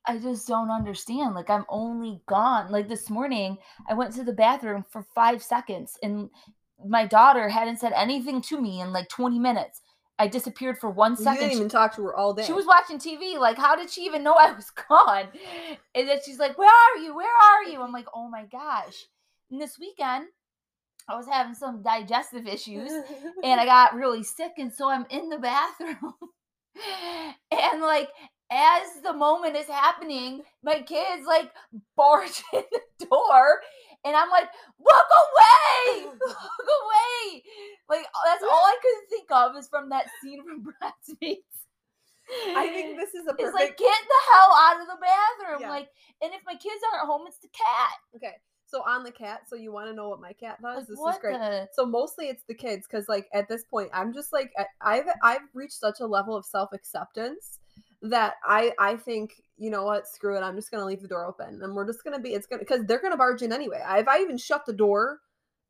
I 0.06 0.18
just 0.18 0.48
don't 0.48 0.70
understand. 0.70 1.34
Like, 1.34 1.50
I'm 1.50 1.66
only 1.70 2.22
gone. 2.28 2.70
Like, 2.70 2.90
this 2.90 3.10
morning, 3.10 3.58
I 3.88 3.94
went 3.94 4.14
to 4.16 4.24
the 4.24 4.34
bathroom 4.34 4.84
for 4.90 5.06
five 5.16 5.42
seconds 5.42 5.98
and 6.04 6.30
my 6.86 7.06
daughter 7.06 7.48
hadn't 7.50 7.80
said 7.80 7.94
anything 7.94 8.42
to 8.42 8.60
me 8.60 8.82
in 8.82 8.92
like 8.92 9.08
20 9.10 9.40
minutes. 9.40 9.81
I 10.22 10.28
disappeared 10.28 10.78
for 10.78 10.90
one 10.92 11.16
second. 11.18 11.34
you 11.34 11.40
didn't 11.40 11.52
She- 11.54 11.58
even 11.58 11.70
talk 11.70 11.96
to 11.96 12.04
her 12.04 12.16
all 12.16 12.34
day. 12.34 12.44
She 12.44 12.54
was 12.54 12.66
watching 12.68 13.00
TV. 13.00 13.40
Like, 13.40 13.58
how 13.58 13.76
did 13.76 13.90
she 13.90 14.02
even 14.06 14.22
know 14.24 14.34
I 14.36 14.52
was 14.52 14.70
gone? 14.88 15.30
And 15.96 16.08
then 16.08 16.20
she's 16.24 16.38
like, 16.38 16.58
Where 16.60 16.70
are 16.70 16.98
you? 17.02 17.16
Where 17.16 17.28
are 17.28 17.64
you? 17.64 17.82
I'm 17.82 17.92
like, 17.92 18.06
Oh 18.14 18.30
my 18.30 18.46
gosh. 18.46 19.08
And 19.50 19.60
this 19.60 19.80
weekend, 19.80 20.28
I 21.10 21.16
was 21.18 21.28
having 21.28 21.56
some 21.56 21.82
digestive 21.82 22.46
issues 22.48 22.92
and 23.44 23.60
I 23.60 23.66
got 23.76 23.96
really 23.96 24.22
sick. 24.24 24.52
And 24.60 24.72
so 24.72 24.90
I'm 24.90 25.08
in 25.10 25.30
the 25.30 25.40
bathroom. 25.40 26.14
and 27.52 27.82
like, 27.82 28.10
as 28.52 29.02
the 29.04 29.14
moment 29.14 29.56
is 29.56 29.66
happening, 29.68 30.42
my 30.64 30.82
kids 30.82 31.26
like 31.26 31.50
barge 31.98 32.44
in 32.54 32.64
the 33.00 33.06
door. 33.08 33.62
And 34.04 34.16
I'm 34.16 34.32
like, 34.32 34.48
walk 34.80 35.06
away! 35.24 36.06
Walk 36.06 36.68
away! 36.82 37.44
Like, 37.88 38.04
that's 38.26 38.42
all 38.42 38.50
I 38.66 38.76
could 38.82 39.11
of 39.32 39.56
is 39.58 39.68
from 39.68 39.90
that 39.90 40.06
scene 40.22 40.44
from 40.44 40.62
Bridesmaids. 40.80 41.42
I 42.56 42.68
think 42.68 42.98
this 42.98 43.14
is 43.14 43.26
a 43.28 43.32
It's 43.32 43.38
perfect. 43.44 43.54
like 43.54 43.78
get 43.78 44.02
the 44.08 44.34
hell 44.34 44.54
out 44.56 44.82
of 44.82 44.88
the 44.88 44.98
bathroom. 45.02 45.62
Yeah. 45.62 45.70
Like, 45.70 45.90
and 46.22 46.32
if 46.34 46.42
my 46.46 46.54
kids 46.54 46.82
aren't 46.94 47.08
home, 47.08 47.24
it's 47.28 47.40
the 47.40 47.50
cat. 47.50 47.92
okay, 48.16 48.36
so 48.66 48.82
on 48.88 49.04
the 49.04 49.12
cat. 49.12 49.42
So 49.50 49.56
you 49.58 49.72
want 49.74 49.90
to 49.90 49.94
know 49.94 50.08
what 50.10 50.22
my 50.22 50.32
cat 50.34 50.62
does? 50.62 50.78
Like, 50.78 50.88
this 50.88 51.00
is 51.00 51.20
great. 51.20 51.34
the? 51.40 51.68
so 51.74 51.86
mostly 51.86 52.28
it's 52.28 52.44
the 52.48 52.54
kids 52.54 52.88
because 52.90 53.10
like 53.10 53.28
at 53.34 53.50
this 53.50 53.64
point 53.66 53.90
i'm 53.94 54.14
just 54.14 54.32
like 54.32 54.52
i've 54.82 55.06
i've 55.24 55.42
reached 55.54 55.74
such 55.74 56.00
a 56.00 56.06
level 56.06 56.36
of 56.38 56.46
self-acceptance 56.46 57.60
that 58.04 58.36
i 58.46 58.72
i 58.80 58.96
think 58.96 59.34
you 59.58 59.70
know 59.70 59.84
what 59.84 60.08
screw 60.08 60.36
it 60.38 60.42
i'm 60.42 60.56
just 60.56 60.72
gonna 60.72 60.86
leave 60.86 61.02
the 61.02 61.08
door 61.08 61.26
open 61.26 61.60
and 61.62 61.76
we're 61.76 61.86
just 61.86 62.04
gonna 62.04 62.20
be 62.20 62.34
it's 62.34 62.48
gonna 62.48 62.60
because 62.60 62.86
they're 62.86 63.02
gonna 63.02 63.18
barge 63.18 63.42
in 63.42 63.52
anyway 63.54 63.82
I- 63.86 64.00
if 64.00 64.08
i 64.08 64.20
even 64.22 64.38
shut 64.38 64.66
the 64.66 64.74
door 64.74 65.20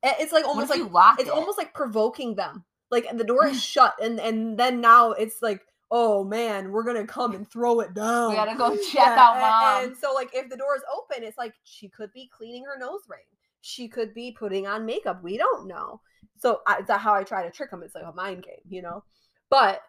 eh, 0.03 0.13
it's 0.19 0.31
like 0.31 0.45
almost 0.45 0.69
like 0.69 0.79
it's 1.19 1.27
it? 1.27 1.33
almost 1.33 1.57
like 1.57 1.73
provoking 1.73 2.35
them 2.35 2.63
like 2.91 3.07
the 3.17 3.23
door 3.23 3.47
is 3.47 3.63
shut 3.63 3.95
and 4.01 4.19
and 4.19 4.57
then 4.57 4.81
now 4.81 5.11
it's 5.11 5.41
like 5.41 5.61
oh 5.89 6.23
man 6.23 6.71
we're 6.71 6.83
gonna 6.83 7.05
come 7.05 7.33
and 7.33 7.49
throw 7.49 7.79
it 7.79 7.93
down 7.93 8.29
we 8.29 8.35
gotta 8.35 8.55
go 8.57 8.75
check 8.91 8.93
Yeah, 8.93 9.15
out 9.17 9.39
mom. 9.39 9.83
And, 9.85 9.97
so, 9.97 10.13
like, 10.13 10.29
if 10.33 10.49
the 10.49 10.57
door 10.57 10.75
is 10.75 10.83
open, 10.95 11.23
it's 11.23 11.37
like 11.37 11.53
she 11.63 11.89
could 11.89 12.11
be 12.13 12.29
cleaning 12.35 12.63
her 12.65 12.77
nose 12.77 13.01
ring. 13.09 13.19
She 13.61 13.87
could 13.87 14.13
be 14.13 14.31
putting 14.31 14.67
on 14.67 14.85
makeup. 14.85 15.21
We 15.23 15.37
don't 15.37 15.67
know. 15.67 16.01
So 16.39 16.61
I, 16.65 16.81
that's 16.81 17.03
how 17.03 17.13
I 17.13 17.23
try 17.23 17.43
to 17.43 17.51
trick 17.51 17.71
them. 17.71 17.83
It's 17.83 17.93
like 17.95 18.05
a 18.07 18.13
mind 18.13 18.43
game, 18.43 18.63
you 18.67 18.81
know. 18.81 19.03
But 19.49 19.81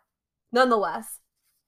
nonetheless, 0.52 1.18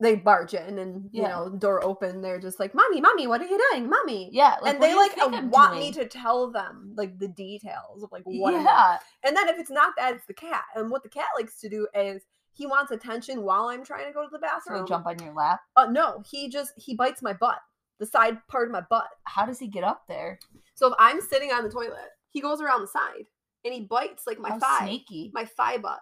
they 0.05 0.15
barge 0.15 0.55
in, 0.55 0.79
and 0.79 1.09
you 1.13 1.23
Yeah. 1.23 1.29
know, 1.31 1.49
door 1.51 1.83
open. 1.85 2.23
They're 2.23 2.39
just 2.41 2.61
like, 2.61 2.75
"Mommy, 2.75 3.01
mommy, 3.01 3.27
what 3.27 3.41
are 3.41 3.47
you 3.47 3.59
doing, 3.73 3.89
mommy?" 3.89 4.29
yeah, 4.33 4.57
like, 4.63 4.75
and 4.75 4.83
they 4.83 4.95
like 4.95 5.17
uh, 5.19 5.43
want 5.51 5.75
me 5.77 5.91
to 5.93 6.07
tell 6.07 6.51
them 6.51 6.93
like 6.97 7.19
the 7.19 7.29
details 7.29 8.03
of 8.03 8.13
like 8.13 8.23
what. 8.25 8.53
Yeah, 8.53 8.99
and 9.25 9.37
then 9.37 9.49
if 9.49 9.59
it's 9.59 9.71
not 9.71 9.95
that, 9.97 10.15
it's 10.15 10.27
the 10.27 10.35
cat. 10.35 10.65
And 10.77 10.91
what 10.91 11.03
the 11.03 11.09
cat 11.09 11.29
likes 11.37 11.59
to 11.61 11.69
do 11.69 11.89
is 11.95 12.23
he 12.53 12.67
wants 12.67 12.93
attention 12.93 13.43
while 13.43 13.67
I'm 13.69 13.85
trying 13.85 14.07
to 14.07 14.13
go 14.13 14.23
to 14.23 14.31
the 14.31 14.39
bathroom. 14.39 14.85
I 14.85 14.87
jump 14.87 15.07
on 15.07 15.19
your 15.19 15.33
lap. 15.35 15.61
Uh, 15.75 15.87
no, 15.87 16.23
he 16.31 16.49
just 16.49 16.73
he 16.77 16.95
bites 16.95 17.21
my 17.23 17.33
butt, 17.33 17.59
the 17.99 18.07
side 18.07 18.39
part 18.49 18.69
of 18.69 18.73
my 18.73 18.83
butt. 18.83 19.09
How 19.25 19.45
does 19.47 19.59
he 19.59 19.67
get 19.67 19.83
up 19.85 20.03
there? 20.09 20.39
So 20.75 20.89
if 20.89 20.95
I'm 20.99 21.21
sitting 21.21 21.51
on 21.53 21.65
the 21.65 21.71
toilet, 21.71 22.11
he 22.31 22.41
goes 22.41 22.61
around 22.61 22.83
the 22.83 22.89
side 22.89 23.27
and 23.65 23.73
he 23.75 23.81
bites 23.83 24.25
like 24.27 24.39
my 24.39 24.51
How 24.51 24.59
thigh, 24.59 24.87
sneaky. 24.87 25.31
my 25.35 25.45
thigh 25.45 25.79
butt. 25.79 26.01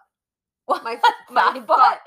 What? 0.65 0.83
my- 0.83 0.99
my, 1.29 1.53
my 1.53 1.59
butt. 1.59 1.67
butt. 1.67 1.99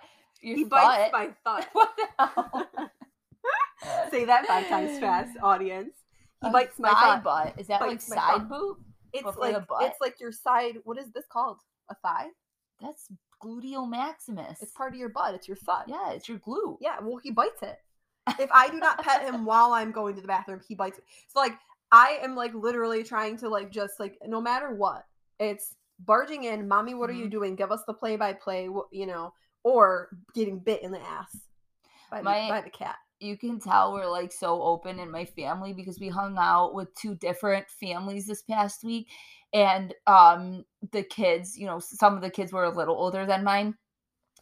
Your 0.42 0.56
he 0.56 0.64
butt. 0.64 1.12
bites 1.12 1.12
my 1.12 1.28
thigh. 1.44 1.66
What 1.72 1.90
the 1.96 2.06
hell? 2.18 2.66
Say 4.10 4.24
that 4.24 4.46
five 4.46 4.68
times 4.68 4.98
fast, 4.98 5.36
audience. 5.42 5.94
He 6.42 6.48
A 6.48 6.50
bites 6.50 6.78
my 6.78 6.88
thigh 6.94 7.00
thigh. 7.16 7.20
butt. 7.20 7.54
Is 7.58 7.66
that 7.68 7.80
like 7.80 7.90
Bites 7.90 8.08
my 8.10 8.16
side 8.16 8.38
thigh. 8.40 8.44
boob? 8.44 8.76
It's 9.12 9.36
like 9.36 9.68
butt? 9.68 9.82
it's 9.82 10.00
like 10.00 10.20
your 10.20 10.32
side. 10.32 10.78
What 10.84 10.98
is 10.98 11.10
this 11.12 11.24
called? 11.30 11.58
A 11.88 11.94
thigh? 11.94 12.26
That's 12.80 13.08
gluteal 13.42 13.88
maximus. 13.88 14.60
It's 14.60 14.72
part 14.72 14.92
of 14.92 14.98
your 14.98 15.08
butt. 15.08 15.34
It's 15.34 15.46
your 15.48 15.56
foot. 15.56 15.84
Yeah, 15.86 16.10
it's 16.10 16.28
your 16.28 16.38
glute. 16.38 16.78
Yeah, 16.80 16.96
well, 17.00 17.16
he 17.16 17.30
bites 17.30 17.62
it. 17.62 17.78
If 18.40 18.50
I 18.52 18.68
do 18.68 18.78
not 18.78 19.02
pet 19.02 19.22
him 19.22 19.44
while 19.44 19.72
I'm 19.72 19.92
going 19.92 20.16
to 20.16 20.20
the 20.20 20.26
bathroom, 20.26 20.60
he 20.66 20.74
bites 20.74 20.98
it. 20.98 21.04
So 21.28 21.38
like 21.38 21.54
I 21.92 22.18
am 22.22 22.34
like 22.34 22.52
literally 22.54 23.04
trying 23.04 23.36
to 23.38 23.48
like 23.48 23.70
just 23.70 24.00
like 24.00 24.18
no 24.26 24.40
matter 24.40 24.74
what, 24.74 25.06
it's 25.38 25.76
barging 26.00 26.44
in, 26.44 26.66
mommy, 26.66 26.94
what 26.94 27.08
are 27.08 27.14
you 27.14 27.26
Mhm. 27.26 27.30
doing? 27.30 27.56
Give 27.56 27.70
us 27.70 27.84
the 27.86 27.94
play 27.94 28.16
by 28.16 28.32
play, 28.32 28.64
you 28.90 29.06
know, 29.06 29.32
or 29.66 30.10
getting 30.32 30.60
bit 30.60 30.80
in 30.84 30.92
the 30.92 31.00
ass 31.00 31.36
by, 32.08 32.22
My- 32.22 32.42
the, 32.42 32.48
by 32.48 32.60
the 32.60 32.70
cat. 32.70 32.94
you 33.18 33.36
can 33.36 33.58
tell 33.58 33.92
we're 33.92 34.06
like 34.06 34.32
so 34.32 34.62
open 34.62 35.00
in 35.00 35.10
my 35.10 35.24
family 35.24 35.72
because 35.72 35.98
we 35.98 36.08
hung 36.08 36.36
out 36.38 36.72
with 36.72 36.94
two 36.94 37.16
different 37.16 37.68
families 37.68 38.28
this 38.28 38.42
past 38.42 38.84
week 38.84 39.08
and 39.52 39.92
um 40.06 40.64
the 40.92 41.02
kids 41.02 41.58
you 41.58 41.66
know 41.66 41.80
some 41.80 42.14
of 42.14 42.22
the 42.22 42.30
kids 42.30 42.52
were 42.52 42.62
a 42.64 42.70
little 42.76 42.94
older 42.94 43.26
than 43.26 43.42
mine 43.42 43.74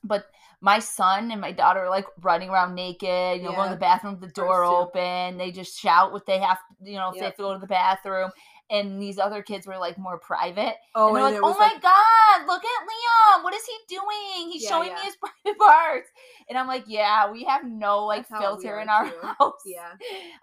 but 0.02 0.26
my 0.60 0.78
son 0.78 1.30
and 1.30 1.40
my 1.40 1.52
daughter 1.52 1.80
are 1.80 1.90
like 1.90 2.06
running 2.20 2.50
around 2.50 2.74
naked 2.74 3.40
you 3.40 3.44
know 3.44 3.54
going 3.54 3.70
to 3.70 3.74
the 3.76 3.80
bathroom 3.80 4.18
with 4.20 4.28
the 4.28 4.34
door 4.34 4.62
open 4.64 5.38
they 5.38 5.50
just 5.50 5.78
shout 5.80 6.12
what 6.12 6.26
they 6.26 6.38
have 6.38 6.58
you 6.82 6.96
know 6.96 7.08
if 7.08 7.14
they 7.14 7.24
have 7.24 7.36
to 7.36 7.42
go 7.42 7.54
to 7.54 7.58
the 7.60 7.66
bathroom 7.66 8.30
and 8.70 9.00
these 9.00 9.18
other 9.18 9.42
kids 9.42 9.66
were 9.66 9.76
like 9.78 9.98
more 9.98 10.18
private 10.18 10.74
Oh, 10.94 11.08
and 11.08 11.16
they're 11.16 11.22
like, 11.24 11.40
oh 11.42 11.56
my 11.58 11.66
like- 11.72 11.82
god, 11.82 12.46
look 12.46 12.62
at 12.64 12.86
Leon. 12.86 13.44
What 13.44 13.54
is 13.54 13.62
he 13.66 13.76
doing? 13.96 14.50
He's 14.52 14.62
Yeah, 14.62 14.68
showing 14.70 14.88
yeah. 14.88 14.94
me 14.96 15.00
his 15.02 15.16
private 15.44 15.58
parts. 15.58 16.08
And 16.48 16.56
I'm 16.58 16.66
like, 16.66 16.84
yeah, 16.86 17.30
we 17.30 17.44
have 17.44 17.64
no 17.64 18.04
like 18.06 18.28
That's 18.28 18.40
filter 18.40 18.80
in 18.80 18.88
our 18.88 19.06
too. 19.06 19.12
house. 19.38 19.62
Yeah. 19.66 19.92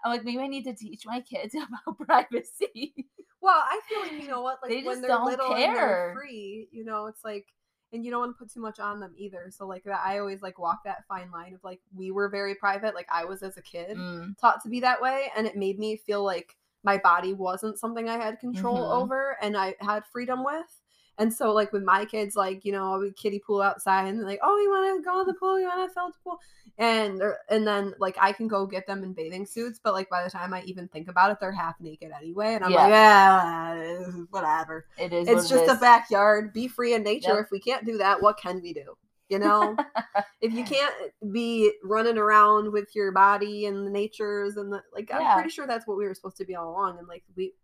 I'm 0.04 0.10
like, 0.12 0.24
maybe 0.24 0.38
I 0.40 0.46
need 0.48 0.64
to 0.64 0.74
teach 0.74 1.02
my 1.06 1.20
kids 1.20 1.54
about 1.86 1.98
privacy. 1.98 2.94
Well, 3.40 3.54
I 3.58 3.80
feel 3.88 4.00
like 4.00 4.12
you 4.22 4.28
know 4.28 4.42
what, 4.42 4.58
like 4.62 4.70
They 4.70 4.82
when 4.82 5.00
they're 5.00 5.08
don't 5.10 5.24
little 5.26 5.54
and 5.54 5.74
they're 5.74 6.14
free, 6.16 6.68
you 6.70 6.84
know, 6.84 7.06
it's 7.06 7.24
like, 7.24 7.46
and 7.92 8.04
you 8.04 8.10
don't 8.10 8.20
want 8.20 8.34
to 8.36 8.38
put 8.38 8.52
too 8.52 8.60
much 8.60 8.78
on 8.78 9.00
them 9.00 9.12
either. 9.18 9.50
So 9.50 9.66
like 9.66 9.82
that, 9.84 10.00
I 10.04 10.18
always 10.20 10.40
like 10.42 10.58
walk 10.58 10.84
that 10.84 11.04
fine 11.08 11.30
line 11.32 11.52
of 11.54 11.60
like 11.64 11.80
we 11.94 12.10
were 12.12 12.28
very 12.28 12.54
private, 12.54 12.94
like 12.94 13.08
I 13.12 13.24
was 13.24 13.42
as 13.42 13.56
a 13.56 13.62
kid 13.62 13.96
Mm, 13.98 14.38
taught 14.38 14.62
to 14.62 14.68
be 14.68 14.80
that 14.80 15.02
way, 15.02 15.30
and 15.36 15.46
it 15.46 15.56
made 15.56 15.78
me 15.78 15.96
feel 15.96 16.22
like 16.24 16.56
my 16.84 16.98
body 16.98 17.32
wasn't 17.32 17.78
something 17.78 18.08
I 18.08 18.16
had 18.18 18.40
control 18.40 18.88
Mhm. 18.88 18.92
over 19.02 19.36
and 19.42 19.56
I 19.56 19.74
had 19.80 20.04
freedom 20.06 20.44
with. 20.44 20.80
And 21.18 21.32
so, 21.32 21.52
like 21.52 21.72
with 21.72 21.82
my 21.84 22.04
kids, 22.06 22.36
like 22.36 22.64
you 22.64 22.72
know, 22.72 22.98
we 22.98 23.12
kiddie 23.12 23.38
pool 23.38 23.60
outside, 23.62 24.06
and 24.08 24.22
like, 24.24 24.40
"Oh, 24.42 24.58
you 24.58 24.70
want 24.70 24.98
to 24.98 25.04
go 25.04 25.20
in 25.20 25.26
the 25.26 25.34
pool? 25.34 25.60
You 25.60 25.66
want 25.66 25.88
to 25.88 25.94
fill 25.94 26.08
the 26.08 26.14
pool?" 26.24 26.38
And 26.78 27.22
and 27.50 27.66
then 27.66 27.94
like 27.98 28.16
I 28.20 28.32
can 28.32 28.48
go 28.48 28.66
get 28.66 28.86
them 28.86 29.04
in 29.04 29.12
bathing 29.12 29.44
suits, 29.46 29.78
but 29.82 29.92
like 29.92 30.08
by 30.08 30.24
the 30.24 30.30
time 30.30 30.54
I 30.54 30.62
even 30.62 30.88
think 30.88 31.08
about 31.08 31.30
it, 31.30 31.38
they're 31.38 31.52
half 31.52 31.78
naked 31.80 32.12
anyway, 32.12 32.54
and 32.54 32.64
I'm 32.64 32.72
like, 32.72 32.88
"Yeah, 32.88 33.98
whatever." 34.30 34.86
it 34.98 35.12
is. 35.12 35.28
It's 35.28 35.44
it 35.46 35.48
just 35.48 35.68
a 35.68 35.72
is. 35.74 35.78
backyard. 35.80 36.52
Be 36.52 36.66
free 36.66 36.94
in 36.94 37.02
nature. 37.02 37.38
Yep. 37.38 37.44
If 37.46 37.50
we 37.50 37.60
can't 37.60 37.84
do 37.84 37.98
that, 37.98 38.22
what 38.22 38.38
can 38.38 38.62
we 38.62 38.72
do? 38.72 38.96
You 39.28 39.38
know, 39.38 39.76
if 40.42 40.52
you 40.52 40.64
can't 40.64 40.94
be 41.32 41.72
running 41.84 42.18
around 42.18 42.72
with 42.72 42.94
your 42.94 43.12
body 43.12 43.66
and 43.66 43.86
the 43.86 43.90
natures 43.90 44.56
and 44.56 44.72
the 44.72 44.82
like, 44.92 45.10
I'm 45.12 45.20
Yeah. 45.22 45.34
pretty 45.34 45.50
sure 45.50 45.66
that's 45.66 45.86
what 45.86 45.96
we 45.96 46.04
were 46.06 46.14
supposed 46.14 46.36
to 46.38 46.44
be 46.44 46.54
all 46.54 46.70
along. 46.70 46.98
And 46.98 47.08
like 47.08 47.24
we 47.36 47.54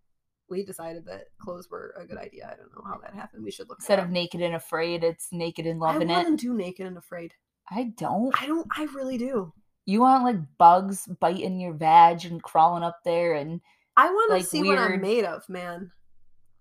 we 0.49 0.65
decided 0.65 1.05
that 1.05 1.25
clothes 1.39 1.69
were 1.71 1.95
a 1.99 2.07
good 2.07 2.17
idea. 2.17 2.47
I 2.51 2.57
don't 2.57 2.75
know 2.75 2.83
how 2.91 2.99
that 3.01 3.13
happened. 3.15 3.45
We 3.45 3.51
should 3.51 3.69
look 3.69 3.79
Instead 3.81 3.99
of 3.99 4.09
naked 4.09 4.41
and 4.41 4.55
afraid, 4.55 5.05
it's 5.05 5.29
naked 5.31 5.67
and 5.67 5.79
I 5.85 5.93
loving 5.93 6.09
want 6.09 6.29
it. 6.29 6.41
do 6.41 6.55
naked 6.55 6.87
and 6.87 6.97
afraid. 6.97 7.35
I 7.71 7.93
don't. 7.99 8.35
I 8.41 8.47
don't. 8.47 8.67
I 8.75 8.85
really 8.95 9.19
do. 9.19 9.53
You 9.85 10.01
want 10.01 10.25
like 10.25 10.37
bugs 10.57 11.07
biting 11.21 11.61
your 11.61 11.75
vag 11.75 12.25
and 12.25 12.43
crawling 12.43 12.83
up 12.83 13.01
there, 13.05 13.35
and 13.35 13.61
I 13.97 14.09
want 14.11 14.31
to 14.31 14.37
Like 14.37 14.47
see 14.47 14.63
what 14.63 14.79
I'm 14.79 15.01
made 15.03 15.25
of, 15.25 15.47
man. 15.51 15.91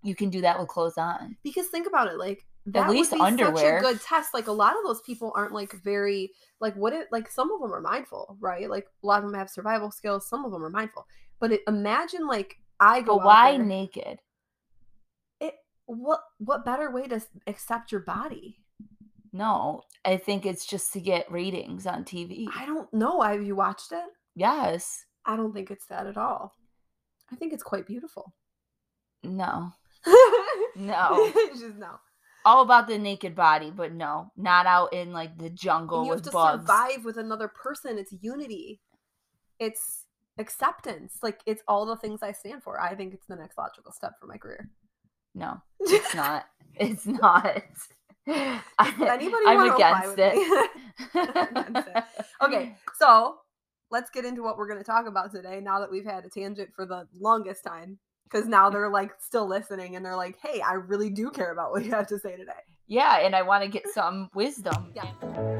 you 0.02 0.14
can 0.14 0.28
do 0.28 0.42
that 0.42 0.58
with 0.58 0.68
clothes 0.68 0.98
on. 0.98 1.36
Because 1.42 1.68
think 1.68 1.86
about 1.86 2.08
it, 2.08 2.18
like 2.18 2.44
that 2.72 2.90
least 2.90 3.12
would 3.12 3.36
be 3.36 3.42
such 3.42 3.62
a 3.62 3.80
good 3.80 4.00
test. 4.00 4.34
Like 4.34 4.46
a 4.46 4.52
lot 4.52 4.72
of 4.72 4.84
those 4.84 5.00
people 5.02 5.32
aren't 5.34 5.52
like 5.52 5.72
very 5.82 6.32
like 6.60 6.74
what 6.74 6.92
it 6.92 7.08
like. 7.10 7.30
Some 7.30 7.50
of 7.52 7.60
them 7.60 7.72
are 7.72 7.80
mindful, 7.80 8.36
right? 8.40 8.68
Like 8.68 8.86
a 9.02 9.06
lot 9.06 9.22
of 9.22 9.30
them 9.30 9.38
have 9.38 9.50
survival 9.50 9.90
skills. 9.90 10.28
Some 10.28 10.44
of 10.44 10.52
them 10.52 10.64
are 10.64 10.70
mindful. 10.70 11.06
But 11.40 11.52
it, 11.52 11.60
imagine 11.66 12.26
like 12.26 12.56
I 12.80 13.00
go. 13.00 13.16
But 13.16 13.26
why 13.26 13.52
there- 13.52 13.64
naked? 13.64 14.18
It 15.40 15.54
what 15.86 16.20
what 16.38 16.64
better 16.64 16.90
way 16.90 17.06
to 17.08 17.20
accept 17.46 17.92
your 17.92 18.02
body? 18.02 18.58
No, 19.32 19.82
I 20.04 20.16
think 20.16 20.46
it's 20.46 20.66
just 20.66 20.92
to 20.94 21.00
get 21.00 21.30
ratings 21.30 21.86
on 21.86 22.04
TV. 22.04 22.46
I 22.54 22.66
don't 22.66 22.92
know. 22.92 23.20
Have 23.20 23.42
you 23.42 23.54
watched 23.56 23.92
it? 23.92 24.04
Yes. 24.34 25.04
I 25.26 25.36
don't 25.36 25.52
think 25.52 25.70
it's 25.70 25.86
that 25.86 26.06
at 26.06 26.16
all. 26.16 26.54
I 27.30 27.36
think 27.36 27.52
it's 27.52 27.62
quite 27.62 27.86
beautiful. 27.86 28.34
No. 29.22 29.72
No. 30.76 31.32
Just 31.50 31.76
no. 31.76 31.98
All 32.48 32.62
about 32.62 32.88
the 32.88 32.96
naked 32.96 33.34
body, 33.34 33.70
but 33.70 33.92
no, 33.92 34.32
not 34.34 34.64
out 34.64 34.94
in 34.94 35.12
like 35.12 35.36
the 35.36 35.50
jungle 35.50 35.98
And 35.98 36.06
you 36.06 36.12
have 36.12 36.20
with 36.20 36.28
to 36.28 36.32
bugs. 36.32 36.62
survive 36.62 37.04
with 37.04 37.18
another 37.18 37.46
person. 37.46 37.98
It's 37.98 38.14
unity. 38.22 38.80
It's 39.58 40.06
acceptance. 40.38 41.18
Like 41.22 41.40
it's 41.44 41.62
all 41.68 41.84
the 41.84 41.96
things 41.96 42.22
I 42.22 42.32
stand 42.32 42.62
for. 42.62 42.80
I 42.80 42.94
think 42.94 43.12
it's 43.12 43.26
the 43.26 43.36
next 43.36 43.58
logical 43.58 43.92
step 43.92 44.12
for 44.18 44.26
my 44.26 44.38
career. 44.38 44.70
No, 45.34 45.60
it's 45.80 46.14
not. 46.14 46.46
It's 46.76 47.04
not. 47.04 47.62
I, 48.26 48.94
anybody 49.10 49.44
I'm 49.46 49.70
against 49.74 50.18
it. 50.18 50.70
against 51.14 51.88
it. 51.88 52.04
Okay, 52.42 52.76
so 52.98 53.36
let's 53.90 54.08
get 54.08 54.24
into 54.24 54.42
what 54.42 54.56
we're 54.56 54.68
going 54.68 54.80
to 54.80 54.84
talk 54.84 55.06
about 55.06 55.32
today. 55.32 55.60
Now 55.60 55.80
that 55.80 55.90
we've 55.90 56.06
had 56.06 56.24
a 56.24 56.30
tangent 56.30 56.70
for 56.74 56.86
the 56.86 57.06
longest 57.20 57.62
time, 57.62 57.98
because 58.30 58.46
now 58.46 58.70
they're 58.70 58.90
like 58.90 59.12
still 59.20 59.48
listening 59.48 59.96
and 59.96 60.04
they're 60.04 60.16
like, 60.16 60.36
"Hey, 60.42 60.60
I 60.60 60.74
really 60.74 61.10
do 61.10 61.30
care 61.30 61.52
about 61.52 61.70
what 61.70 61.84
you 61.84 61.90
have 61.90 62.06
to 62.08 62.18
say 62.18 62.36
today." 62.36 62.52
Yeah, 62.86 63.18
and 63.18 63.36
I 63.36 63.42
want 63.42 63.64
to 63.64 63.68
get 63.68 63.88
some 63.88 64.30
wisdom. 64.34 64.92
Yeah. 64.94 65.58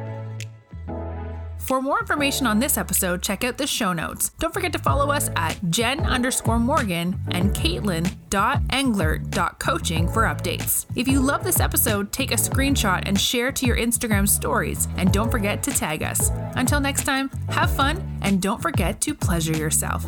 For 1.69 1.81
more 1.83 2.01
information 2.01 2.47
on 2.47 2.61
this 2.61 2.79
episode, 2.79 3.21
check 3.23 3.45
out 3.45 3.59
the 3.59 3.67
show 3.67 3.93
notes. 3.93 4.31
Don't 4.39 4.55
forget 4.55 4.73
to 4.73 4.79
follow 4.79 5.11
us 5.11 5.29
at 5.37 5.59
Jen 5.69 6.01
underscore 6.01 6.59
Morgan 6.59 7.21
and 7.31 7.55
Caitlin.englert.coaching 7.55 10.09
for 10.09 10.23
updates. 10.23 10.87
If 10.97 11.07
you 11.07 11.21
love 11.21 11.45
this 11.45 11.61
episode, 11.61 12.11
take 12.11 12.33
a 12.33 12.37
screenshot 12.37 13.03
and 13.05 13.21
share 13.21 13.53
to 13.53 13.67
your 13.67 13.77
Instagram 13.77 14.27
stories. 14.27 14.89
And 14.97 15.13
don't 15.13 15.31
forget 15.31 15.63
to 15.65 15.71
tag 15.71 16.03
us. 16.03 16.31
Until 16.55 16.81
next 16.81 17.05
time, 17.05 17.29
have 17.51 17.71
fun 17.71 18.19
and 18.23 18.41
don't 18.41 18.63
forget 18.63 19.03
to 19.03 19.15
pleasure 19.15 19.55
yourself. 19.55 20.07